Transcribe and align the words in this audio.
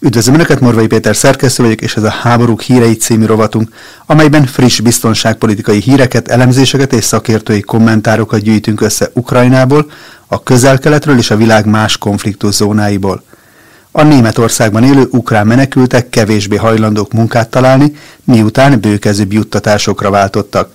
Üdvözlöm 0.00 0.34
Önöket, 0.34 0.60
Morvai 0.60 0.86
Péter 0.86 1.16
szerkesztő 1.16 1.62
vagyok, 1.62 1.80
és 1.80 1.96
ez 1.96 2.02
a 2.02 2.10
Háborúk 2.10 2.60
hírei 2.60 2.96
című 2.96 3.24
rovatunk, 3.24 3.68
amelyben 4.06 4.46
friss 4.46 4.80
biztonságpolitikai 4.80 5.80
híreket, 5.80 6.28
elemzéseket 6.28 6.92
és 6.92 7.04
szakértői 7.04 7.60
kommentárokat 7.60 8.40
gyűjtünk 8.40 8.80
össze 8.80 9.10
Ukrajnából, 9.12 9.90
a 10.26 10.42
közel-keletről 10.42 11.18
és 11.18 11.30
a 11.30 11.36
világ 11.36 11.66
más 11.66 11.96
konfliktus 11.96 12.54
zónáiból. 12.54 13.22
A 13.90 14.02
Németországban 14.02 14.84
élő 14.84 15.08
ukrán 15.10 15.46
menekültek 15.46 16.08
kevésbé 16.08 16.56
hajlandók 16.56 17.12
munkát 17.12 17.48
találni, 17.48 17.92
miután 18.24 18.80
bőkezőbb 18.80 19.32
juttatásokra 19.32 20.10
váltottak. 20.10 20.70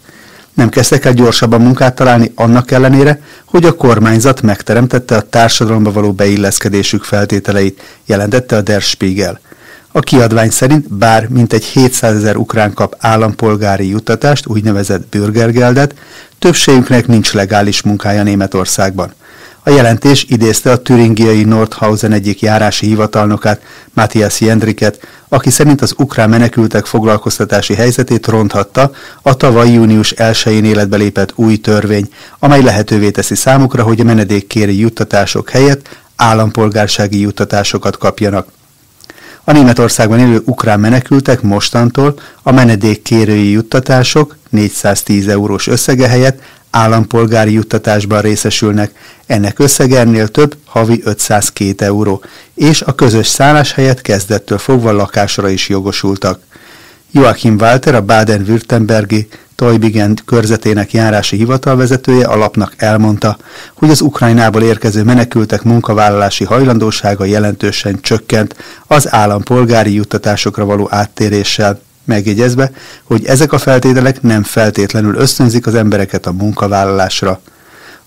Nem 0.53 0.69
kezdtek 0.69 1.05
el 1.05 1.13
gyorsabban 1.13 1.61
munkát 1.61 1.95
találni 1.95 2.31
annak 2.35 2.71
ellenére, 2.71 3.21
hogy 3.45 3.65
a 3.65 3.75
kormányzat 3.75 4.41
megteremtette 4.41 5.15
a 5.15 5.21
társadalomba 5.21 5.91
való 5.91 6.11
beilleszkedésük 6.11 7.03
feltételeit, 7.03 7.81
jelentette 8.05 8.55
a 8.55 8.61
Der 8.61 8.81
Spiegel. 8.81 9.39
A 9.91 9.99
kiadvány 9.99 10.49
szerint 10.49 10.93
bár 10.93 11.27
mintegy 11.27 11.63
700 11.63 12.15
ezer 12.15 12.35
ukrán 12.35 12.73
kap 12.73 12.95
állampolgári 12.99 13.87
juttatást, 13.87 14.47
úgynevezett 14.47 15.07
bürgergeldet, 15.07 15.95
többségüknek 16.39 17.07
nincs 17.07 17.33
legális 17.33 17.81
munkája 17.81 18.23
Németországban. 18.23 19.13
A 19.65 19.69
jelentés 19.69 20.25
idézte 20.29 20.71
a 20.71 20.81
türingiai 20.81 21.43
Nordhausen 21.43 22.11
egyik 22.11 22.41
járási 22.41 22.85
hivatalnokát, 22.85 23.61
Matthias 23.93 24.41
Jendriket, 24.41 24.99
aki 25.27 25.49
szerint 25.49 25.81
az 25.81 25.93
ukrán 25.97 26.29
menekültek 26.29 26.85
foglalkoztatási 26.85 27.73
helyzetét 27.73 28.27
ronthatta 28.27 28.91
a 29.21 29.35
tavaly 29.35 29.71
június 29.71 30.13
1-én 30.17 30.65
életbe 30.65 30.97
lépett 30.97 31.33
új 31.35 31.57
törvény, 31.57 32.09
amely 32.39 32.61
lehetővé 32.61 33.11
teszi 33.11 33.35
számukra, 33.35 33.83
hogy 33.83 33.99
a 33.99 34.03
menedékkéri 34.03 34.79
juttatások 34.79 35.49
helyett 35.49 35.89
állampolgársági 36.15 37.19
juttatásokat 37.19 37.97
kapjanak. 37.97 38.47
A 39.43 39.51
Németországban 39.51 40.19
élő 40.19 40.41
ukrán 40.45 40.79
menekültek 40.79 41.41
mostantól 41.41 42.19
a 42.41 42.51
menedékkérői 42.51 43.51
juttatások 43.51 44.35
410 44.49 45.27
eurós 45.27 45.67
összege 45.67 46.07
helyett 46.07 46.41
állampolgári 46.73 47.53
juttatásban 47.53 48.21
részesülnek, 48.21 48.91
ennek 49.25 49.59
összege 49.59 49.99
ennél 49.99 50.27
több, 50.27 50.55
havi 50.65 51.01
502 51.03 51.81
euró, 51.81 52.21
és 52.53 52.81
a 52.81 52.95
közös 52.95 53.27
szállás 53.27 53.73
helyett 53.73 54.01
kezdettől 54.01 54.57
fogva 54.57 54.91
lakásra 54.91 55.49
is 55.49 55.69
jogosultak. 55.69 56.39
Joachim 57.11 57.55
Walter, 57.59 57.95
a 57.95 58.01
Baden-Württembergi 58.01 59.27
Toybigen 59.55 60.17
körzetének 60.25 60.93
járási 60.93 61.35
hivatalvezetője 61.35 62.25
alapnak 62.25 62.73
elmondta, 62.77 63.37
hogy 63.73 63.89
az 63.89 64.01
Ukrajnából 64.01 64.61
érkező 64.61 65.03
menekültek 65.03 65.63
munkavállalási 65.63 66.43
hajlandósága 66.43 67.25
jelentősen 67.25 68.01
csökkent 68.01 68.55
az 68.87 69.13
állampolgári 69.13 69.93
juttatásokra 69.93 70.65
való 70.65 70.87
áttéréssel 70.91 71.79
megjegyezve, 72.05 72.71
hogy 73.03 73.25
ezek 73.25 73.51
a 73.51 73.57
feltételek 73.57 74.21
nem 74.21 74.43
feltétlenül 74.43 75.15
ösztönzik 75.15 75.67
az 75.67 75.75
embereket 75.75 76.25
a 76.25 76.31
munkavállalásra. 76.31 77.41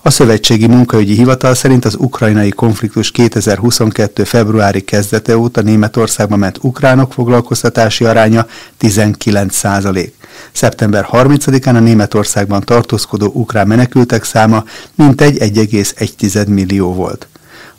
A 0.01 0.09
Szövetségi 0.09 0.67
Munkaügyi 0.67 1.13
Hivatal 1.13 1.55
szerint 1.55 1.85
az 1.85 1.95
ukrajnai 1.99 2.49
konfliktus 2.49 3.11
2022. 3.11 4.23
februári 4.23 4.81
kezdete 4.81 5.37
óta 5.37 5.61
Németországban 5.61 6.39
ment 6.39 6.57
ukránok 6.61 7.13
foglalkoztatási 7.13 8.05
aránya 8.05 8.47
19 8.77 9.55
százalék. 9.55 10.13
Szeptember 10.51 11.07
30-án 11.11 11.75
a 11.75 11.79
Németországban 11.79 12.61
tartózkodó 12.61 13.31
ukrán 13.33 13.67
menekültek 13.67 14.23
száma 14.23 14.63
mintegy 14.95 15.37
1,1 15.39 16.47
millió 16.47 16.93
volt. 16.93 17.27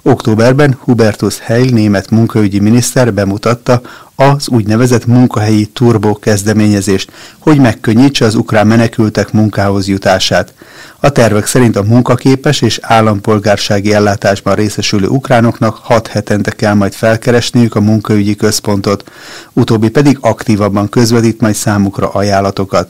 Októberben 0.02 0.78
Hubertus 0.80 1.38
Heil 1.38 1.70
német 1.70 2.10
munkaügyi 2.10 2.58
miniszter 2.58 3.14
bemutatta 3.14 3.80
az 4.20 4.48
úgynevezett 4.48 5.06
munkahelyi 5.06 5.66
turbo 5.66 6.14
kezdeményezést, 6.14 7.12
hogy 7.38 7.58
megkönnyítse 7.58 8.24
az 8.24 8.34
ukrán 8.34 8.66
menekültek 8.66 9.32
munkához 9.32 9.88
jutását. 9.88 10.54
A 11.00 11.10
tervek 11.10 11.46
szerint 11.46 11.76
a 11.76 11.82
munkaképes 11.82 12.60
és 12.60 12.78
állampolgársági 12.82 13.92
ellátásban 13.92 14.54
részesülő 14.54 15.06
ukránoknak 15.06 15.76
hat 15.76 16.06
hetente 16.06 16.50
kell 16.50 16.74
majd 16.74 16.92
felkeresniük 16.92 17.74
a 17.74 17.80
munkaügyi 17.80 18.34
központot, 18.34 19.10
utóbbi 19.52 19.88
pedig 19.88 20.18
aktívabban 20.20 20.88
közvetít 20.88 21.40
majd 21.40 21.54
számukra 21.54 22.08
ajánlatokat. 22.08 22.88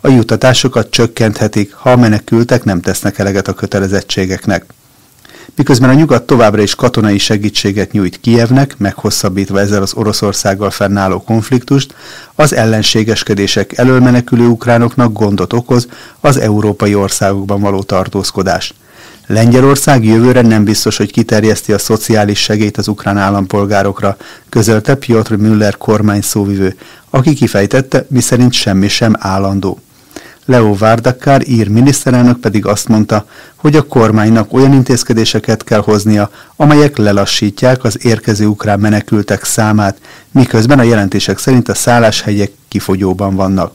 A 0.00 0.08
juttatásokat 0.08 0.90
csökkenthetik, 0.90 1.74
ha 1.74 1.90
a 1.90 1.96
menekültek 1.96 2.64
nem 2.64 2.80
tesznek 2.80 3.18
eleget 3.18 3.48
a 3.48 3.54
kötelezettségeknek 3.54 4.64
miközben 5.54 5.90
a 5.90 5.94
nyugat 5.94 6.22
továbbra 6.22 6.62
is 6.62 6.74
katonai 6.74 7.18
segítséget 7.18 7.92
nyújt 7.92 8.20
Kijevnek, 8.20 8.74
meghosszabbítva 8.78 9.60
ezzel 9.60 9.82
az 9.82 9.94
Oroszországgal 9.94 10.70
fennálló 10.70 11.22
konfliktust, 11.22 11.94
az 12.34 12.54
ellenségeskedések 12.54 13.78
elől 13.78 14.00
menekülő 14.00 14.46
ukránoknak 14.46 15.12
gondot 15.12 15.52
okoz 15.52 15.88
az 16.20 16.36
európai 16.36 16.94
országokban 16.94 17.60
való 17.60 17.82
tartózkodás. 17.82 18.74
Lengyelország 19.26 20.04
jövőre 20.04 20.40
nem 20.40 20.64
biztos, 20.64 20.96
hogy 20.96 21.12
kiterjeszti 21.12 21.72
a 21.72 21.78
szociális 21.78 22.38
segélyt 22.38 22.76
az 22.76 22.88
ukrán 22.88 23.18
állampolgárokra, 23.18 24.16
közölte 24.48 24.94
Piotr 24.94 25.34
Müller 25.34 25.76
kormány 25.76 26.20
szóvivő, 26.20 26.76
aki 27.10 27.34
kifejtette, 27.34 28.06
miszerint 28.08 28.52
semmi 28.52 28.88
sem 28.88 29.14
állandó. 29.18 29.80
Leo 30.50 30.74
Várdakár 30.74 31.48
ír 31.48 31.68
miniszterelnök 31.68 32.38
pedig 32.38 32.66
azt 32.66 32.88
mondta, 32.88 33.26
hogy 33.56 33.76
a 33.76 33.82
kormánynak 33.86 34.52
olyan 34.52 34.72
intézkedéseket 34.72 35.64
kell 35.64 35.80
hoznia, 35.80 36.30
amelyek 36.56 36.96
lelassítják 36.96 37.84
az 37.84 38.04
érkező 38.04 38.46
ukrán 38.46 38.80
menekültek 38.80 39.44
számát, 39.44 39.98
miközben 40.30 40.78
a 40.78 40.82
jelentések 40.82 41.38
szerint 41.38 41.68
a 41.68 41.74
szálláshelyek 41.74 42.50
kifogyóban 42.68 43.34
vannak. 43.34 43.72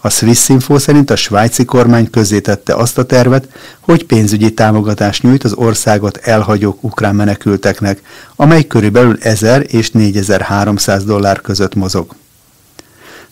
A 0.00 0.08
Swiss 0.08 0.48
Info 0.48 0.78
szerint 0.78 1.10
a 1.10 1.16
svájci 1.16 1.64
kormány 1.64 2.10
közzétette 2.10 2.74
azt 2.74 2.98
a 2.98 3.04
tervet, 3.04 3.48
hogy 3.80 4.04
pénzügyi 4.04 4.54
támogatást 4.54 5.22
nyújt 5.22 5.44
az 5.44 5.52
országot 5.52 6.16
elhagyók 6.16 6.84
ukrán 6.84 7.14
menekülteknek, 7.14 8.02
amely 8.36 8.66
körülbelül 8.66 9.18
1000 9.20 9.66
és 9.68 9.90
4300 9.90 11.04
dollár 11.04 11.40
között 11.40 11.74
mozog. 11.74 12.14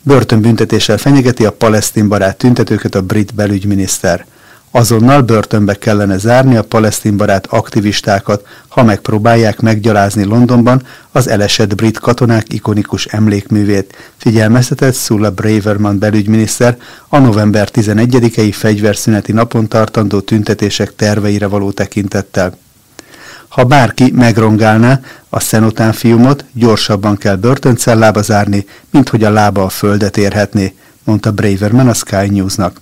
Börtönbüntetéssel 0.02 0.98
fenyegeti 0.98 1.44
a 1.44 1.52
palesztin 1.52 2.08
barát 2.08 2.36
tüntetőket 2.36 2.94
a 2.94 3.02
brit 3.02 3.34
belügyminiszter. 3.34 4.26
Azonnal 4.70 5.22
börtönbe 5.22 5.74
kellene 5.74 6.18
zárni 6.18 6.56
a 6.56 6.62
palesztin 6.62 7.16
barát 7.16 7.46
aktivistákat, 7.46 8.46
ha 8.68 8.82
megpróbálják 8.82 9.60
meggyalázni 9.60 10.24
Londonban 10.24 10.82
az 11.12 11.28
elesett 11.28 11.74
brit 11.74 11.98
katonák 11.98 12.52
ikonikus 12.52 13.06
emlékművét, 13.06 13.96
figyelmeztetett 14.16 14.94
Sulla 14.94 15.30
Braverman 15.30 15.98
belügyminiszter 15.98 16.76
a 17.08 17.18
november 17.18 17.68
11-i 17.72 18.52
fegyverszüneti 18.52 19.32
napon 19.32 19.68
tartandó 19.68 20.20
tüntetések 20.20 20.94
terveire 20.94 21.46
való 21.46 21.70
tekintettel. 21.70 22.61
Ha 23.52 23.64
bárki 23.64 24.10
megrongálná 24.14 25.00
a 25.28 25.40
szenotán 25.40 25.92
fiumot, 25.92 26.44
gyorsabban 26.52 27.16
kell 27.16 27.36
börtöncellába 27.36 28.22
zárni, 28.22 28.66
mint 28.90 29.08
hogy 29.08 29.24
a 29.24 29.30
lába 29.30 29.64
a 29.64 29.68
földet 29.68 30.16
érhetné, 30.16 30.74
mondta 31.04 31.32
Braverman 31.32 31.88
a 31.88 31.94
Sky 31.94 32.28
Newsnak. 32.28 32.80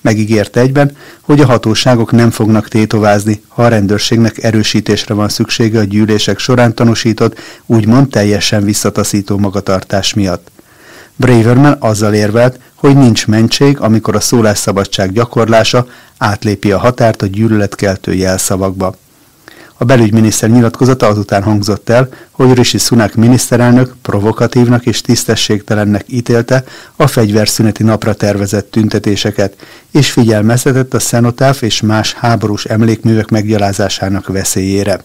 Megígérte 0.00 0.60
egyben, 0.60 0.96
hogy 1.20 1.40
a 1.40 1.46
hatóságok 1.46 2.12
nem 2.12 2.30
fognak 2.30 2.68
tétovázni, 2.68 3.42
ha 3.48 3.62
a 3.62 3.68
rendőrségnek 3.68 4.42
erősítésre 4.42 5.14
van 5.14 5.28
szüksége 5.28 5.78
a 5.78 5.84
gyűlések 5.84 6.38
során 6.38 6.74
tanúsított, 6.74 7.38
úgymond 7.66 8.08
teljesen 8.08 8.64
visszataszító 8.64 9.38
magatartás 9.38 10.14
miatt. 10.14 10.50
Braverman 11.16 11.76
azzal 11.78 12.14
érvelt, 12.14 12.58
hogy 12.74 12.96
nincs 12.96 13.26
mentség, 13.26 13.80
amikor 13.80 14.16
a 14.16 14.20
szólásszabadság 14.20 15.12
gyakorlása 15.12 15.86
átlépi 16.18 16.72
a 16.72 16.78
határt 16.78 17.22
a 17.22 17.26
gyűlöletkeltő 17.26 18.14
jelszavakba. 18.14 19.00
A 19.76 19.84
belügyminiszter 19.84 20.50
nyilatkozata 20.50 21.06
azután 21.06 21.42
hangzott 21.42 21.88
el, 21.88 22.08
hogy 22.30 22.54
Rishi 22.54 22.78
Sunak 22.78 23.14
miniszterelnök 23.14 23.94
provokatívnak 24.02 24.86
és 24.86 25.00
tisztességtelennek 25.00 26.04
ítélte 26.06 26.64
a 26.96 27.06
fegyverszüneti 27.06 27.82
napra 27.82 28.14
tervezett 28.14 28.70
tüntetéseket, 28.70 29.56
és 29.90 30.10
figyelmeztetett 30.10 30.94
a 30.94 31.00
szenotáf 31.00 31.62
és 31.62 31.80
más 31.80 32.12
háborús 32.12 32.64
emlékművek 32.64 33.28
meggyalázásának 33.28 34.26
veszélyére. 34.26 35.00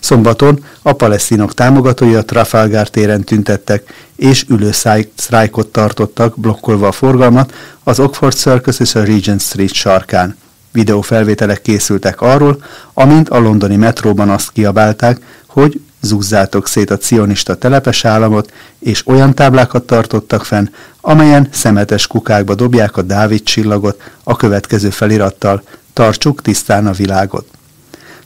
Szombaton 0.00 0.64
a 0.82 0.92
palesztinok 0.92 1.54
támogatói 1.54 2.14
a 2.14 2.24
Trafalgar 2.24 2.88
téren 2.88 3.24
tüntettek, 3.24 3.92
és 4.16 4.44
ülő 4.48 4.70
sztrájkot 5.16 5.66
tartottak, 5.66 6.38
blokkolva 6.38 6.86
a 6.86 6.92
forgalmat 6.92 7.54
az 7.84 8.00
Oxford 8.00 8.34
Circus 8.34 8.80
és 8.80 8.94
a 8.94 9.04
Regent 9.04 9.40
Street 9.40 9.72
sarkán. 9.72 10.36
Videófelvételek 10.72 11.62
készültek 11.62 12.20
arról, 12.20 12.64
amint 12.94 13.28
a 13.28 13.38
londoni 13.38 13.76
metróban 13.76 14.30
azt 14.30 14.50
kiabálták, 14.52 15.20
hogy 15.46 15.80
zúzzátok 16.00 16.66
szét 16.66 16.90
a 16.90 16.98
cionista 16.98 17.54
telepes 17.54 18.04
államot, 18.04 18.52
és 18.78 19.06
olyan 19.06 19.34
táblákat 19.34 19.82
tartottak 19.82 20.44
fenn, 20.44 20.68
amelyen 21.00 21.48
szemetes 21.50 22.06
kukákba 22.06 22.54
dobják 22.54 22.96
a 22.96 23.02
Dávid 23.02 23.42
csillagot 23.42 24.00
a 24.22 24.36
következő 24.36 24.90
felirattal, 24.90 25.62
tartsuk 25.92 26.42
tisztán 26.42 26.86
a 26.86 26.92
világot. 26.92 27.46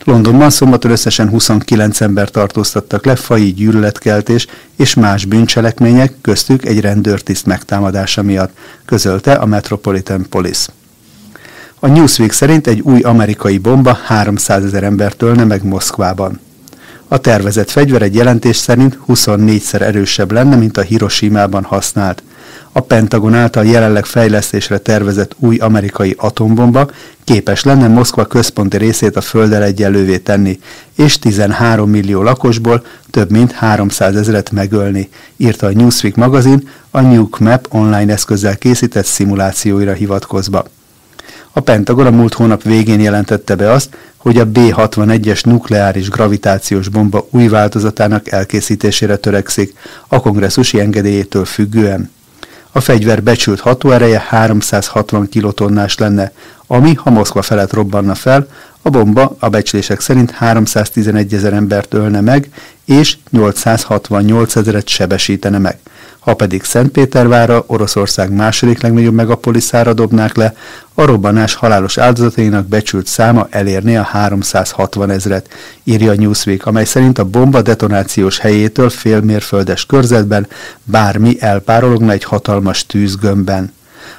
Londonban 0.05 0.51
szombaton 0.51 0.91
összesen 0.91 1.29
29 1.29 2.01
ember 2.01 2.31
tartóztattak 2.31 3.05
le 3.05 3.17
fai 3.17 3.53
gyűlöletkeltés 3.53 4.47
és 4.77 4.95
más 4.95 5.25
bűncselekmények, 5.25 6.13
köztük 6.21 6.65
egy 6.65 6.81
rendőrtiszt 6.81 7.47
megtámadása 7.47 8.23
miatt, 8.23 8.53
közölte 8.85 9.33
a 9.33 9.47
Metropolitan 9.47 10.27
Police. 10.29 10.73
A 11.85 11.89
Newsweek 11.89 12.33
szerint 12.33 12.67
egy 12.67 12.81
új 12.81 13.01
amerikai 13.01 13.59
bomba 13.59 13.99
300 14.05 14.65
ezer 14.65 14.83
embert 14.83 15.23
ölne 15.23 15.45
meg 15.45 15.65
Moszkvában. 15.65 16.41
A 17.09 17.19
tervezett 17.19 17.71
fegyver 17.71 18.03
egy 18.03 18.15
jelentés 18.15 18.57
szerint 18.57 18.99
24-szer 19.09 19.81
erősebb 19.81 20.33
lenne, 20.33 20.57
mint 20.57 20.77
a 20.77 20.81
Hiroshima-ban 20.81 21.65
használt. 21.65 22.23
A 22.73 22.81
Pentagon 22.81 23.35
által 23.35 23.65
jelenleg 23.65 24.05
fejlesztésre 24.05 24.79
tervezett 24.79 25.37
új 25.39 25.57
amerikai 25.57 26.15
atombomba 26.19 26.91
képes 27.25 27.65
lenne 27.65 27.89
Moszkva 27.89 28.25
központi 28.25 28.77
részét 28.77 29.17
a 29.17 29.21
földdel 29.21 29.63
egyenlővé 29.63 30.19
tenni, 30.19 30.59
és 30.95 31.19
13 31.19 31.91
millió 31.91 32.23
lakosból 32.23 32.85
több 33.11 33.31
mint 33.31 33.53
300 33.53 34.17
ezeret 34.17 34.51
megölni, 34.51 35.09
írta 35.37 35.67
a 35.67 35.73
Newsweek 35.73 36.15
magazin 36.15 36.69
a 36.91 37.01
Nuke 37.01 37.45
Map 37.45 37.67
online 37.71 38.13
eszközzel 38.13 38.57
készített 38.57 39.07
szimulációira 39.07 39.93
hivatkozva. 39.93 40.65
A 41.57 41.61
Pentagon 41.61 42.07
a 42.07 42.11
múlt 42.11 42.35
hónap 42.35 42.63
végén 42.63 43.01
jelentette 43.01 43.55
be 43.55 43.71
azt, 43.71 43.97
hogy 44.17 44.39
a 44.39 44.47
B-61-es 44.47 45.45
nukleáris 45.45 46.09
gravitációs 46.09 46.89
bomba 46.89 47.27
új 47.31 47.49
változatának 47.49 48.31
elkészítésére 48.31 49.17
törekszik, 49.17 49.75
a 50.09 50.21
kongresszusi 50.21 50.81
engedélyétől 50.81 51.45
függően. 51.45 52.11
A 52.73 52.81
fegyver 52.81 53.23
becsült 53.23 53.61
hatóereje 53.61 54.25
360 54.29 55.29
kilotonnás 55.29 55.99
lenne, 55.99 56.33
ami, 56.67 56.95
ha 56.95 57.11
Moszkva 57.11 57.43
felett 57.43 57.73
robbanna 57.73 58.15
fel, 58.15 58.49
a 58.83 58.91
bomba 58.91 59.37
a 59.39 59.49
becslések 59.49 60.01
szerint 60.01 60.31
311 60.31 61.35
ezer 61.35 61.53
embert 61.53 61.95
ölne 61.95 62.21
meg, 62.21 62.49
és 62.85 63.17
868 63.31 64.57
ezeret 64.57 64.89
sebesítene 64.89 65.59
meg. 65.59 65.79
Ha 66.25 66.35
pedig 66.35 66.63
Szentpétervára, 66.63 67.65
Oroszország 67.67 68.33
második 68.33 68.83
legnagyobb 68.83 69.15
megapoliszára 69.15 69.93
dobnák 69.93 70.37
le, 70.37 70.55
a 70.95 71.05
robbanás 71.05 71.55
halálos 71.55 71.99
áldozatainak 71.99 72.67
becsült 72.67 73.07
száma 73.07 73.47
elérné 73.51 73.97
a 73.97 74.03
360 74.03 75.11
ezret, 75.11 75.49
írja 75.85 76.11
a 76.11 76.15
Newsweek, 76.15 76.67
amely 76.67 76.85
szerint 76.85 77.19
a 77.19 77.25
bomba 77.25 77.63
detonációs 77.63 78.39
helyétől 78.39 78.91
félmérföldes 78.91 79.87
körzetben 79.87 80.47
bármi 80.85 81.37
elpárologna 81.41 82.13
egy 82.13 82.25
hatalmas 82.25 82.87
tűzgömbben 82.87 83.73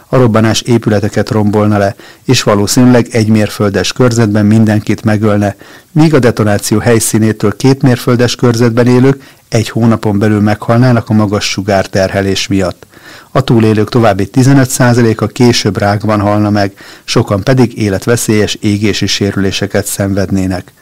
a 0.08 0.18
robbanás 0.18 0.62
épületeket 0.62 1.30
rombolna 1.30 1.78
le, 1.78 1.96
és 2.26 2.44
valószínűleg 2.44 3.08
egy 3.12 3.28
mérföldes 3.28 3.94
körzetben 3.94 4.46
mindenkit 4.46 5.04
megölne, 5.04 5.56
míg 5.92 6.14
a 6.14 6.20
detonáció 6.20 6.80
helyszínétől 6.80 7.56
két 7.56 7.82
mérföldes 7.82 8.36
körzetben 8.36 8.88
élők 8.88 9.24
egy 9.50 9.70
hónapon 9.70 10.20
belül 10.20 10.42
meghalnának 10.42 11.10
a 11.10 11.14
magas 11.14 11.50
sugárterhelés 11.50 12.48
miatt. 12.48 12.86
A 13.32 13.42
túlélők 13.42 13.90
további 13.90 14.30
15%-a 14.34 15.28
később 15.28 15.78
rákban 15.78 16.20
halna 16.20 16.50
meg, 16.50 16.74
sokan 17.04 17.44
pedig 17.44 17.78
életveszélyes 17.78 18.58
égési 18.62 19.08
sérüléseket 19.08 19.86
szenvednének 19.86 20.74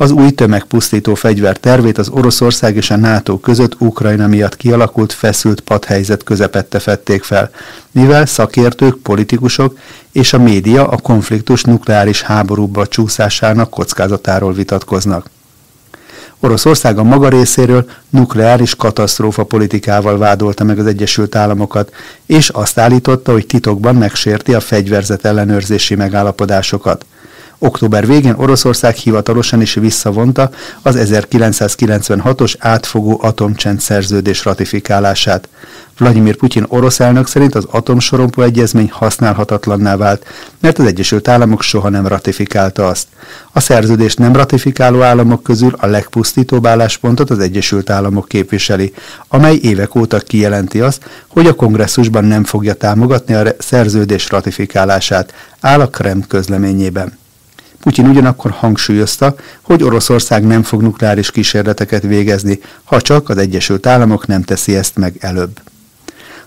az 0.00 0.10
új 0.10 0.30
tömegpusztító 0.30 1.14
fegyver 1.14 1.56
tervét 1.56 1.98
az 1.98 2.08
Oroszország 2.08 2.76
és 2.76 2.90
a 2.90 2.96
NATO 2.96 3.38
között 3.38 3.80
Ukrajna 3.80 4.26
miatt 4.26 4.56
kialakult 4.56 5.12
feszült 5.12 5.60
padhelyzet 5.60 6.22
közepette 6.22 6.78
fették 6.78 7.22
fel, 7.22 7.50
mivel 7.90 8.26
szakértők, 8.26 8.96
politikusok 8.96 9.78
és 10.12 10.32
a 10.32 10.38
média 10.38 10.88
a 10.88 10.96
konfliktus 10.96 11.62
nukleáris 11.62 12.22
háborúba 12.22 12.86
csúszásának 12.86 13.70
kockázatáról 13.70 14.52
vitatkoznak. 14.52 15.30
Oroszország 16.40 16.98
a 16.98 17.02
maga 17.02 17.28
részéről 17.28 17.90
nukleáris 18.10 18.74
katasztrófa 18.74 19.44
politikával 19.44 20.18
vádolta 20.18 20.64
meg 20.64 20.78
az 20.78 20.86
Egyesült 20.86 21.34
Államokat, 21.34 21.92
és 22.26 22.48
azt 22.48 22.78
állította, 22.78 23.32
hogy 23.32 23.46
titokban 23.46 23.94
megsérti 23.94 24.54
a 24.54 24.60
fegyverzet 24.60 25.24
ellenőrzési 25.24 25.94
megállapodásokat. 25.94 27.04
Október 27.62 28.06
végén 28.06 28.34
Oroszország 28.36 28.94
hivatalosan 28.94 29.60
is 29.60 29.74
visszavonta 29.74 30.50
az 30.82 30.96
1996-os 30.98 32.54
átfogó 32.58 33.18
atomcsend 33.22 33.80
szerződés 33.80 34.44
ratifikálását. 34.44 35.48
Vladimir 35.98 36.36
Putyin 36.36 36.64
orosz 36.68 37.00
elnök 37.00 37.26
szerint 37.26 37.54
az 37.54 37.66
atomsorompó 37.70 38.42
egyezmény 38.42 38.90
használhatatlanná 38.90 39.96
vált, 39.96 40.26
mert 40.60 40.78
az 40.78 40.86
Egyesült 40.86 41.28
Államok 41.28 41.62
soha 41.62 41.88
nem 41.88 42.06
ratifikálta 42.06 42.86
azt. 42.86 43.06
A 43.52 43.60
szerződést 43.60 44.18
nem 44.18 44.32
ratifikáló 44.32 45.02
államok 45.02 45.42
közül 45.42 45.74
a 45.78 45.86
legpusztítóbb 45.86 46.66
álláspontot 46.66 47.30
az 47.30 47.38
Egyesült 47.38 47.90
Államok 47.90 48.28
képviseli, 48.28 48.92
amely 49.28 49.58
évek 49.62 49.94
óta 49.94 50.18
kijelenti 50.18 50.80
azt, 50.80 51.04
hogy 51.28 51.46
a 51.46 51.54
kongresszusban 51.54 52.24
nem 52.24 52.44
fogja 52.44 52.74
támogatni 52.74 53.34
a 53.34 53.54
szerződés 53.58 54.30
ratifikálását, 54.30 55.34
áll 55.60 55.80
a 55.80 55.88
Krem 55.88 56.24
közleményében. 56.28 57.19
Putyin 57.80 58.06
ugyanakkor 58.06 58.50
hangsúlyozta, 58.50 59.34
hogy 59.60 59.82
Oroszország 59.82 60.46
nem 60.46 60.62
fog 60.62 60.82
nukleáris 60.82 61.30
kísérleteket 61.30 62.02
végezni, 62.02 62.60
ha 62.84 63.00
csak 63.00 63.28
az 63.28 63.38
Egyesült 63.38 63.86
Államok 63.86 64.26
nem 64.26 64.42
teszi 64.42 64.76
ezt 64.76 64.96
meg 64.96 65.16
előbb. 65.20 65.60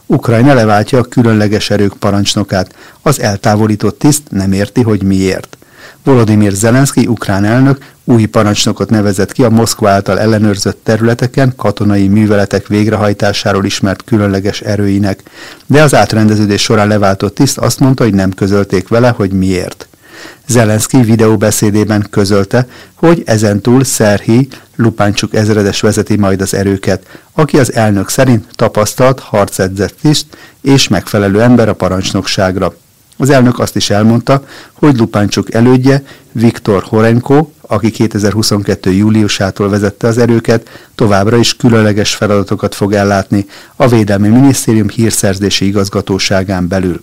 Ukrajna 0.05 0.53
leváltja 0.53 0.99
a 0.99 1.03
különleges 1.03 1.69
erők 1.69 1.93
parancsnokát. 1.93 2.75
Az 3.01 3.21
eltávolított 3.21 3.99
tiszt 3.99 4.21
nem 4.29 4.51
érti, 4.51 4.81
hogy 4.81 5.03
miért. 5.03 5.57
Volodymyr 6.03 6.51
Zelenszky, 6.51 7.07
ukrán 7.07 7.45
elnök 7.45 7.77
új 8.03 8.25
parancsnokot 8.25 8.89
nevezett 8.89 9.31
ki 9.31 9.43
a 9.43 9.49
Moszkva 9.49 9.89
által 9.89 10.19
ellenőrzött 10.19 10.83
területeken 10.83 11.53
katonai 11.55 12.07
műveletek 12.07 12.67
végrehajtásáról 12.67 13.65
ismert 13.65 14.03
különleges 14.03 14.61
erőinek, 14.61 15.23
de 15.65 15.81
az 15.81 15.95
átrendeződés 15.95 16.61
során 16.61 16.87
leváltott 16.87 17.35
tiszt 17.35 17.57
azt 17.57 17.79
mondta, 17.79 18.03
hogy 18.03 18.13
nem 18.13 18.31
közölték 18.31 18.87
vele, 18.87 19.09
hogy 19.09 19.31
miért. 19.31 19.87
Zelenszky 20.47 21.01
videóbeszédében 21.01 22.07
közölte, 22.09 22.67
hogy 22.93 23.23
ezentúl 23.25 23.83
Szerhi 23.83 24.47
Lupáncsuk 24.75 25.33
ezredes 25.33 25.81
vezeti 25.81 26.15
majd 26.15 26.41
az 26.41 26.53
erőket, 26.53 27.21
aki 27.33 27.59
az 27.59 27.73
elnök 27.73 28.09
szerint 28.09 28.45
tapasztalt, 28.55 29.19
harcedzett 29.19 29.95
tiszt 30.01 30.25
és 30.61 30.87
megfelelő 30.87 31.41
ember 31.41 31.69
a 31.69 31.73
parancsnokságra. 31.73 32.73
Az 33.17 33.29
elnök 33.29 33.59
azt 33.59 33.75
is 33.75 33.89
elmondta, 33.89 34.45
hogy 34.73 34.97
Lupáncsuk 34.97 35.53
elődje, 35.53 36.03
Viktor 36.31 36.83
Horenko, 36.83 37.47
aki 37.61 37.91
2022. 37.91 38.91
júliusától 38.91 39.69
vezette 39.69 40.07
az 40.07 40.17
erőket, 40.17 40.69
továbbra 40.95 41.37
is 41.37 41.55
különleges 41.55 42.15
feladatokat 42.15 42.75
fog 42.75 42.93
ellátni 42.93 43.45
a 43.75 43.87
Védelmi 43.87 44.27
Minisztérium 44.27 44.89
hírszerzési 44.89 45.65
igazgatóságán 45.65 46.67
belül. 46.67 47.01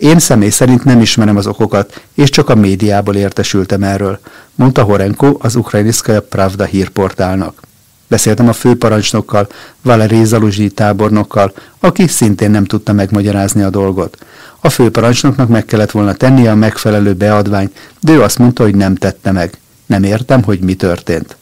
Én 0.00 0.18
személy 0.18 0.50
szerint 0.50 0.84
nem 0.84 1.00
ismerem 1.00 1.36
az 1.36 1.46
okokat, 1.46 2.02
és 2.14 2.28
csak 2.28 2.48
a 2.48 2.54
médiából 2.54 3.14
értesültem 3.14 3.82
erről, 3.82 4.18
mondta 4.54 4.82
Horenko 4.82 5.36
az 5.38 5.54
Ukrajniszkaja 5.54 6.22
Pravda 6.22 6.64
hírportálnak. 6.64 7.60
Beszéltem 8.08 8.48
a 8.48 8.52
főparancsnokkal, 8.52 9.48
Valerij 9.82 10.24
Zaluzsi 10.24 10.70
tábornokkal, 10.70 11.52
aki 11.80 12.06
szintén 12.06 12.50
nem 12.50 12.64
tudta 12.64 12.92
megmagyarázni 12.92 13.62
a 13.62 13.70
dolgot. 13.70 14.16
A 14.60 14.68
főparancsnoknak 14.70 15.48
meg 15.48 15.64
kellett 15.64 15.90
volna 15.90 16.14
tennie 16.14 16.50
a 16.50 16.54
megfelelő 16.54 17.14
beadványt, 17.14 17.76
de 18.00 18.12
ő 18.12 18.22
azt 18.22 18.38
mondta, 18.38 18.62
hogy 18.62 18.74
nem 18.74 18.94
tette 18.94 19.32
meg. 19.32 19.58
Nem 19.86 20.02
értem, 20.02 20.42
hogy 20.42 20.60
mi 20.60 20.74
történt. 20.74 21.36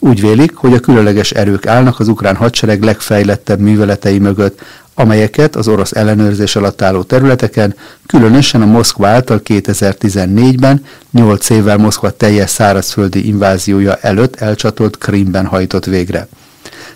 Úgy 0.00 0.20
vélik, 0.20 0.54
hogy 0.54 0.72
a 0.72 0.80
különleges 0.80 1.30
erők 1.30 1.66
állnak 1.66 2.00
az 2.00 2.08
ukrán 2.08 2.36
hadsereg 2.36 2.82
legfejlettebb 2.82 3.60
műveletei 3.60 4.18
mögött, 4.18 4.60
amelyeket 4.94 5.56
az 5.56 5.68
orosz 5.68 5.92
ellenőrzés 5.92 6.56
alatt 6.56 6.82
álló 6.82 7.02
területeken, 7.02 7.74
különösen 8.06 8.62
a 8.62 8.66
Moszkva 8.66 9.06
által 9.06 9.40
2014-ben, 9.44 10.84
8 11.10 11.50
évvel 11.50 11.76
Moszkva 11.76 12.10
teljes 12.10 12.50
szárazföldi 12.50 13.26
inváziója 13.26 13.96
előtt 14.00 14.36
elcsatolt 14.36 14.98
Krimben 14.98 15.46
hajtott 15.46 15.84
végre. 15.84 16.28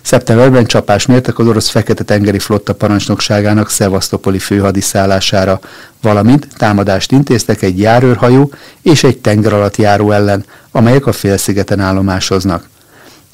Szeptemberben 0.01 0.65
csapás 0.65 1.05
mértek 1.05 1.39
az 1.39 1.47
orosz 1.47 1.69
Fekete-tengeri 1.69 2.39
flotta 2.39 2.73
parancsnokságának 2.73 3.69
Szevasztopoli 3.69 4.39
főhadiszállására, 4.39 5.59
valamint 6.01 6.47
támadást 6.57 7.11
intéztek 7.11 7.61
egy 7.61 7.79
járőrhajó 7.79 8.51
és 8.81 9.03
egy 9.03 9.17
tenger 9.17 9.53
alatt 9.53 9.75
járó 9.75 10.11
ellen, 10.11 10.45
amelyek 10.71 11.05
a 11.05 11.11
félszigeten 11.11 11.79
állomásoznak. 11.79 12.67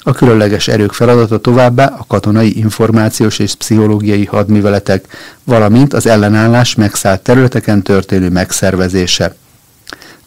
A 0.08 0.12
különleges 0.12 0.68
erők 0.68 0.92
feladata 0.92 1.38
továbbá 1.38 1.86
a 1.86 2.04
katonai, 2.08 2.58
információs 2.58 3.38
és 3.38 3.54
pszichológiai 3.54 4.24
hadműveletek, 4.24 5.06
valamint 5.44 5.92
az 5.92 6.06
ellenállás 6.06 6.74
megszállt 6.74 7.20
területeken 7.20 7.82
történő 7.82 8.30
megszervezése. 8.30 9.34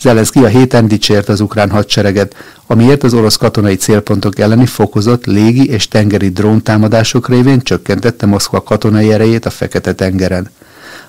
Zelenszky 0.02 0.40
a 0.44 0.48
héten 0.48 0.88
dicsért 0.88 1.30
az 1.30 1.42
ukrán 1.42 1.70
hadsereget, 1.70 2.36
amiért 2.68 3.04
az 3.04 3.14
orosz 3.14 3.36
katonai 3.36 3.76
célpontok 3.76 4.40
elleni 4.40 4.66
fokozott 4.66 5.26
légi 5.26 5.70
és 5.70 5.88
tengeri 5.88 6.30
dróntámadások 6.30 7.30
révén 7.30 7.62
csökkentette 7.62 8.26
Moszkva 8.26 8.64
katonai 8.64 9.14
erejét 9.14 9.46
a 9.46 9.50
Fekete-tengeren. 9.50 10.50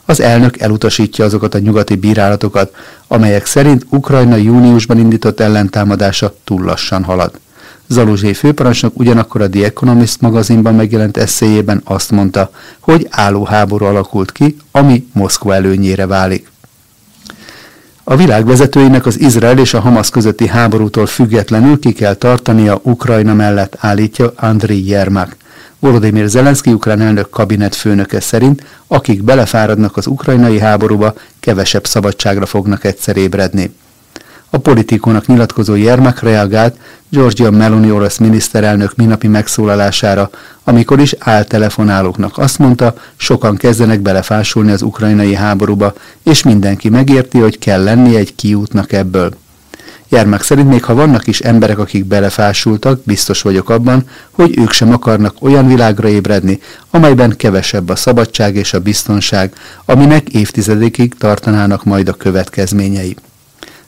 az 0.05 0.21
elnök 0.21 0.61
elutasítja 0.61 1.25
azokat 1.25 1.55
a 1.55 1.59
nyugati 1.59 1.97
bírálatokat, 1.97 2.75
amelyek 3.09 3.47
szerint 3.47 3.87
Ukrajna 3.89 4.37
júniusban 4.37 4.99
indított 4.99 5.41
ellentámadása 5.41 6.35
túl 6.45 6.65
lassan 6.65 7.05
halad. 7.05 7.39
Zaluzsé 7.93 8.33
főparancsnok 8.33 8.99
ugyanakkor 8.99 9.41
a 9.41 9.49
The 9.49 9.65
Economist 9.65 10.21
magazinban 10.21 10.75
megjelent 10.75 11.17
eszéjében 11.17 11.81
azt 11.85 12.11
mondta, 12.11 12.51
hogy 12.81 13.07
álló 13.11 13.45
háború 13.45 13.85
alakult 13.85 14.33
ki, 14.33 14.57
ami 14.71 15.07
Moszkva 15.13 15.55
előnyére 15.55 16.07
válik. 16.07 16.51
A 18.05 18.17
világ 18.17 18.47
vezetőinek 18.47 19.07
az 19.07 19.21
Izrael 19.21 19.59
és 19.59 19.75
a 19.75 19.81
Hamas 19.81 20.11
közötti 20.11 20.49
háborútól 20.49 21.07
függetlenül 21.07 21.79
ki 21.79 21.93
kell 21.93 22.15
tartania 22.15 22.81
Ukrajna 22.83 23.35
mellett, 23.35 23.77
állítja 23.79 24.33
Andriy 24.37 24.89
Jermak. 24.89 25.37
Volodymyr 25.79 26.29
Zelenszky 26.29 26.73
ukrán 26.73 27.01
elnök 27.01 27.31
kabinet 27.31 27.75
főnöke 27.75 28.21
szerint, 28.21 28.65
akik 28.87 29.23
belefáradnak 29.23 29.97
az 29.97 30.07
ukrajnai 30.07 30.59
háborúba, 30.59 31.15
kevesebb 31.41 31.87
szabadságra 31.87 32.47
fognak 32.47 32.85
egyszer 32.85 33.17
ébredni. 33.17 33.71
A 34.50 34.59
politikónak 34.59 35.26
nyilatkozó 35.26 35.75
Jermak 35.75 36.21
reagált 36.21 36.76
Georgia 37.09 37.50
Meloni 37.50 37.90
orosz 37.90 38.19
miniszterelnök 38.19 38.97
minapi 38.97 39.28
megszólalására, 39.28 40.30
amikor 40.64 41.00
is 41.00 41.14
áltelefonálóknak 41.19 42.38
azt 42.38 42.59
mondta, 42.59 42.95
sokan 43.16 43.57
kezdenek 43.57 44.00
belefásulni 44.00 44.71
az 44.71 44.83
ukrajnai 44.83 45.35
háborúba, 45.35 45.92
és 46.23 46.42
mindenki 46.42 46.88
megérti, 46.88 47.38
hogy 47.38 47.59
kell 47.59 47.83
lenni 47.83 48.16
egy 48.16 48.35
kiútnak 48.35 48.92
ebből. 48.92 49.35
Jermek 50.09 50.42
szerint 50.42 50.69
még 50.69 50.85
ha 50.85 50.95
vannak 50.95 51.26
is 51.26 51.40
emberek, 51.40 51.78
akik 51.78 52.04
belefásultak, 52.04 53.00
biztos 53.04 53.42
vagyok 53.42 53.71
abban, 53.71 54.04
hogy 54.30 54.59
ők 54.59 54.71
sem 54.71 54.92
akarnak 54.92 55.35
olyan 55.40 55.66
világra 55.66 56.09
ébredni, 56.09 56.61
amelyben 56.90 57.37
kevesebb 57.37 57.88
a 57.88 57.97
szabadság 57.97 58.57
és 58.57 58.73
a 58.73 58.80
biztonság, 58.80 59.52
aminek 59.85 60.28
évtizedekig 60.28 61.14
tartanának 61.14 61.85
majd 61.85 62.09
a 62.09 62.12
következményei. 62.12 63.16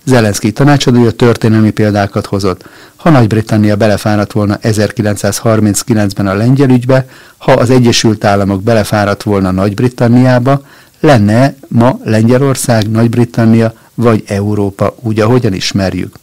Zelenszky 0.04 0.52
tanácsadója 0.52 1.10
történelmi 1.10 1.70
példákat 1.70 2.26
hozott. 2.26 2.68
Ha 2.96 3.10
Nagy-Britannia 3.10 3.76
belefáradt 3.76 4.32
volna 4.32 4.58
1939-ben 4.62 6.26
a 6.26 6.34
lengyel 6.34 6.70
ügybe, 6.70 7.06
ha 7.36 7.52
az 7.52 7.70
Egyesült 7.70 8.24
Államok 8.24 8.62
belefáradt 8.62 9.22
volna 9.22 9.50
Nagy-Britanniába, 9.50 10.62
lenne 11.00 11.54
ma 11.68 11.98
Lengyelország, 12.04 12.90
Nagy-Britannia 12.90 13.74
vagy 13.94 14.22
Európa 14.26 14.94
úgy, 15.00 15.20
ahogyan 15.20 15.52
ismerjük. 15.52 16.14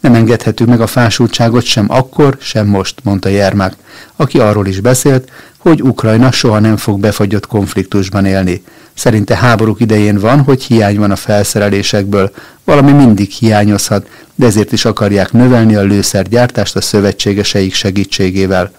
Nem 0.00 0.14
engedhetünk 0.14 0.70
meg 0.70 0.80
a 0.80 0.86
fásultságot 0.86 1.64
sem 1.64 1.86
akkor, 1.88 2.36
sem 2.40 2.66
most, 2.66 3.00
mondta 3.02 3.28
Jermák, 3.28 3.74
aki 4.16 4.38
arról 4.38 4.66
is 4.66 4.80
beszélt, 4.80 5.30
hogy 5.58 5.82
Ukrajna 5.82 6.32
soha 6.32 6.58
nem 6.58 6.76
fog 6.76 7.00
befagyott 7.00 7.46
konfliktusban 7.46 8.24
élni. 8.24 8.62
Szerinte 8.94 9.36
háborúk 9.36 9.80
idején 9.80 10.18
van, 10.18 10.40
hogy 10.40 10.62
hiány 10.62 10.98
van 10.98 11.10
a 11.10 11.16
felszerelésekből, 11.16 12.30
valami 12.64 12.92
mindig 12.92 13.30
hiányozhat, 13.30 14.06
de 14.34 14.46
ezért 14.46 14.72
is 14.72 14.84
akarják 14.84 15.32
növelni 15.32 15.74
a 15.74 15.82
lőszergyártást 15.82 16.76
a 16.76 16.80
szövetségeseik 16.80 17.74
segítségével. 17.74 18.72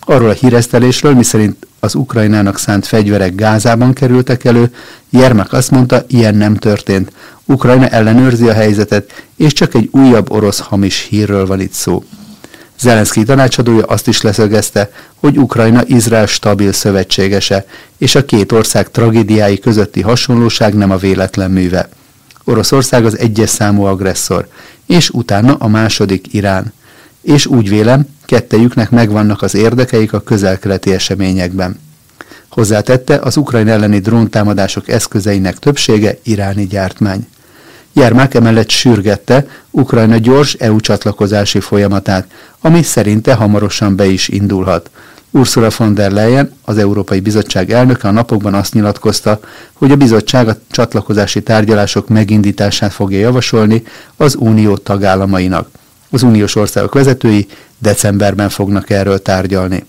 Arról 0.00 0.28
a 0.28 0.32
híresztelésről, 0.32 1.14
miszerint 1.14 1.66
az 1.80 1.94
Ukrajnának 1.94 2.58
szánt 2.58 2.86
fegyverek 2.86 3.34
Gázában 3.34 3.92
kerültek 3.92 4.44
elő, 4.44 4.72
Jermak 5.10 5.52
azt 5.52 5.70
mondta, 5.70 6.04
ilyen 6.06 6.34
nem 6.34 6.54
történt. 6.56 7.12
Ukrajna 7.50 7.88
ellenőrzi 7.88 8.48
a 8.48 8.52
helyzetet, 8.52 9.24
és 9.36 9.52
csak 9.52 9.74
egy 9.74 9.88
újabb 9.92 10.30
orosz 10.30 10.58
hamis 10.58 11.06
hírről 11.10 11.46
van 11.46 11.60
itt 11.60 11.72
szó. 11.72 12.04
Zelenszky 12.80 13.22
tanácsadója 13.22 13.84
azt 13.84 14.08
is 14.08 14.20
leszögezte, 14.20 14.90
hogy 15.14 15.38
Ukrajna 15.38 15.82
Izrael 15.86 16.26
stabil 16.26 16.72
szövetségese, 16.72 17.66
és 17.98 18.14
a 18.14 18.24
két 18.24 18.52
ország 18.52 18.90
tragédiái 18.90 19.58
közötti 19.58 20.00
hasonlóság 20.00 20.74
nem 20.74 20.90
a 20.90 20.96
véletlen 20.96 21.50
műve. 21.50 21.88
Oroszország 22.44 23.04
az 23.04 23.18
egyes 23.18 23.50
számú 23.50 23.84
agresszor, 23.84 24.48
és 24.86 25.10
utána 25.10 25.54
a 25.54 25.68
második 25.68 26.32
Irán. 26.34 26.72
És 27.20 27.46
úgy 27.46 27.68
vélem, 27.68 28.06
kettejüknek 28.24 28.90
megvannak 28.90 29.42
az 29.42 29.54
érdekeik 29.54 30.12
a 30.12 30.20
közelkeleti 30.20 30.92
eseményekben. 30.92 31.80
Hozzátette, 32.48 33.18
az 33.18 33.36
ukrajn 33.36 33.68
elleni 33.68 33.98
dróntámadások 33.98 34.88
eszközeinek 34.88 35.58
többsége 35.58 36.18
iráni 36.22 36.66
gyártmány. 36.66 37.26
Jermák 37.92 38.34
emellett 38.34 38.70
sürgette 38.70 39.46
Ukrajna 39.70 40.16
gyors 40.16 40.54
EU 40.54 40.80
csatlakozási 40.80 41.60
folyamatát, 41.60 42.26
ami 42.60 42.82
szerinte 42.82 43.34
hamarosan 43.34 43.96
be 43.96 44.06
is 44.06 44.28
indulhat. 44.28 44.90
Ursula 45.30 45.70
von 45.76 45.94
der 45.94 46.10
Leyen, 46.10 46.52
az 46.64 46.78
Európai 46.78 47.20
Bizottság 47.20 47.70
elnöke 47.70 48.08
a 48.08 48.10
napokban 48.10 48.54
azt 48.54 48.74
nyilatkozta, 48.74 49.40
hogy 49.72 49.90
a 49.90 49.96
bizottság 49.96 50.48
a 50.48 50.56
csatlakozási 50.70 51.42
tárgyalások 51.42 52.08
megindítását 52.08 52.92
fogja 52.92 53.18
javasolni 53.18 53.82
az 54.16 54.34
unió 54.38 54.76
tagállamainak. 54.76 55.68
Az 56.10 56.22
uniós 56.22 56.56
országok 56.56 56.94
vezetői 56.94 57.46
decemberben 57.78 58.48
fognak 58.48 58.90
erről 58.90 59.22
tárgyalni. 59.22 59.84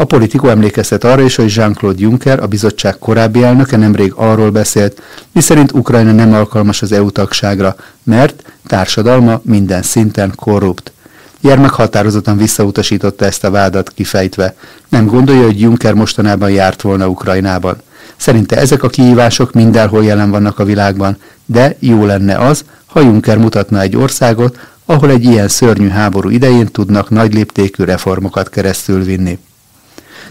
A 0.00 0.04
politikó 0.04 0.48
emlékeztet 0.48 1.04
arra 1.04 1.22
is, 1.22 1.34
hogy 1.34 1.54
Jean-Claude 1.54 2.00
Juncker, 2.02 2.42
a 2.42 2.46
bizottság 2.46 2.98
korábbi 2.98 3.42
elnöke 3.42 3.76
nemrég 3.76 4.12
arról 4.16 4.50
beszélt, 4.50 5.02
miszerint 5.32 5.72
Ukrajna 5.72 6.12
nem 6.12 6.34
alkalmas 6.34 6.82
az 6.82 6.92
EU 6.92 7.10
tagságra, 7.10 7.76
mert 8.02 8.42
társadalma 8.66 9.40
minden 9.44 9.82
szinten 9.82 10.32
korrupt. 10.36 10.92
Jermek 11.40 11.70
határozottan 11.70 12.36
visszautasította 12.36 13.24
ezt 13.24 13.44
a 13.44 13.50
vádat 13.50 13.92
kifejtve. 13.94 14.54
Nem 14.88 15.06
gondolja, 15.06 15.44
hogy 15.44 15.60
Juncker 15.60 15.94
mostanában 15.94 16.50
járt 16.50 16.82
volna 16.82 17.08
Ukrajnában. 17.08 17.76
Szerinte 18.16 18.56
ezek 18.56 18.82
a 18.82 18.88
kihívások 18.88 19.52
mindenhol 19.52 20.04
jelen 20.04 20.30
vannak 20.30 20.58
a 20.58 20.64
világban, 20.64 21.16
de 21.46 21.76
jó 21.78 22.04
lenne 22.04 22.36
az, 22.36 22.64
ha 22.86 23.00
Juncker 23.00 23.38
mutatna 23.38 23.80
egy 23.80 23.96
országot, 23.96 24.58
ahol 24.84 25.10
egy 25.10 25.24
ilyen 25.24 25.48
szörnyű 25.48 25.88
háború 25.88 26.28
idején 26.28 26.66
tudnak 26.66 27.10
nagy 27.10 27.34
léptékű 27.34 27.84
reformokat 27.84 28.48
keresztül 28.48 29.02
vinni. 29.02 29.38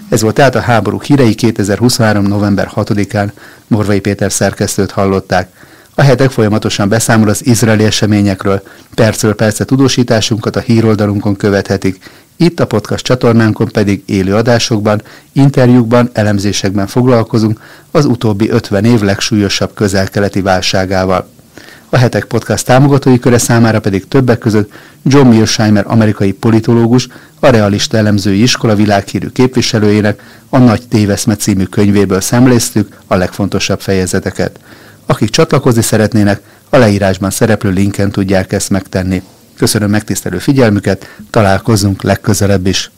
Ez 0.10 0.22
volt 0.22 0.36
tehát 0.36 0.56
a 0.56 0.60
háború 0.60 1.02
hírei 1.02 1.36
2023. 1.36 2.26
november 2.26 2.72
6-án 2.76 3.32
Morvai 3.68 4.00
Péter 4.00 4.32
szerkesztőt 4.32 4.92
hallották. 4.92 5.50
A 5.96 6.02
hetek 6.02 6.32
folyamatosan 6.32 6.90
beszámol 6.90 7.30
az 7.30 7.46
izraeli 7.46 7.84
eseményekről, 7.84 8.64
percről 8.96 9.36
perce 9.36 9.66
tudósításunkat 9.66 10.56
a 10.56 10.60
híroldalunkon 10.60 11.36
követhetik, 11.36 12.00
itt 12.36 12.60
a 12.60 12.68
podcast 12.68 13.06
csatornánkon 13.06 13.68
pedig 13.68 14.04
élő 14.06 14.36
adásokban, 14.36 15.02
interjúkban, 15.32 16.10
elemzésekben 16.14 16.88
foglalkozunk 16.88 17.60
az 17.92 18.06
utóbbi 18.06 18.50
50 18.50 18.86
év 18.86 19.02
legsúlyosabb 19.02 19.74
közel-keleti 19.74 20.42
válságával. 20.42 21.30
A 21.90 21.98
hetek 21.98 22.26
podcast 22.26 22.66
támogatói 22.66 23.20
köre 23.20 23.38
számára 23.38 23.80
pedig 23.80 24.08
többek 24.08 24.38
között 24.38 24.72
John 25.04 25.28
Mearsheimer 25.28 25.84
amerikai 25.88 26.32
politológus, 26.32 27.08
a 27.40 27.48
realista 27.48 27.98
elemzői 27.98 28.42
iskola 28.42 28.76
világhírű 28.76 29.28
képviselőjének 29.28 30.22
a 30.50 30.58
Nagy 30.58 30.88
Téveszme 30.88 31.36
című 31.36 31.64
könyvéből 31.64 32.22
szemléztük 32.22 32.98
a 33.08 33.16
legfontosabb 33.16 33.80
fejezeteket. 33.80 34.60
Akik 35.06 35.30
csatlakozni 35.30 35.82
szeretnének, 35.82 36.42
a 36.70 36.78
leírásban 36.78 37.30
szereplő 37.30 37.70
linken 37.70 38.12
tudják 38.12 38.54
ezt 38.54 38.70
megtenni. 38.70 39.22
Köszönöm 39.58 39.90
megtisztelő 39.90 40.38
figyelmüket, 40.38 41.16
találkozunk 41.30 42.02
legközelebb 42.02 42.68
is. 42.68 42.92